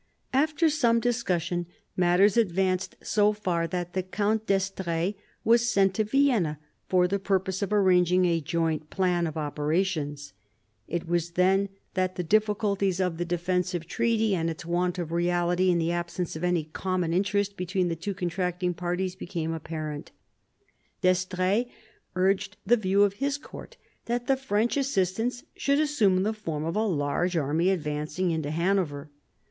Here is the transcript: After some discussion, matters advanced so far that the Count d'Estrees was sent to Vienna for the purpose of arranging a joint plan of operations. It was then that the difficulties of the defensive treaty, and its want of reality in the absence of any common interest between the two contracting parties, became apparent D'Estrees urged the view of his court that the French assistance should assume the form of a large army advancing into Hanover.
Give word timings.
After 0.33 0.67
some 0.67 0.99
discussion, 0.99 1.67
matters 1.95 2.35
advanced 2.35 2.95
so 3.03 3.33
far 3.33 3.67
that 3.67 3.93
the 3.93 4.01
Count 4.01 4.47
d'Estrees 4.47 5.13
was 5.43 5.71
sent 5.71 5.93
to 5.93 6.03
Vienna 6.03 6.57
for 6.87 7.07
the 7.07 7.19
purpose 7.19 7.61
of 7.61 7.71
arranging 7.71 8.25
a 8.25 8.41
joint 8.41 8.89
plan 8.89 9.27
of 9.27 9.37
operations. 9.37 10.33
It 10.87 11.07
was 11.07 11.33
then 11.33 11.69
that 11.93 12.15
the 12.15 12.23
difficulties 12.23 12.99
of 12.99 13.19
the 13.19 13.25
defensive 13.25 13.85
treaty, 13.85 14.33
and 14.33 14.49
its 14.49 14.65
want 14.65 14.97
of 14.97 15.11
reality 15.11 15.69
in 15.69 15.77
the 15.77 15.91
absence 15.91 16.35
of 16.35 16.43
any 16.43 16.63
common 16.63 17.13
interest 17.13 17.55
between 17.55 17.87
the 17.87 17.95
two 17.95 18.15
contracting 18.15 18.73
parties, 18.73 19.13
became 19.15 19.53
apparent 19.53 20.09
D'Estrees 21.03 21.67
urged 22.15 22.57
the 22.65 22.75
view 22.75 23.03
of 23.03 23.13
his 23.21 23.37
court 23.37 23.77
that 24.05 24.25
the 24.25 24.35
French 24.35 24.77
assistance 24.77 25.43
should 25.55 25.79
assume 25.79 26.23
the 26.23 26.33
form 26.33 26.65
of 26.65 26.75
a 26.75 26.81
large 26.83 27.37
army 27.37 27.69
advancing 27.69 28.31
into 28.31 28.49
Hanover. 28.49 29.11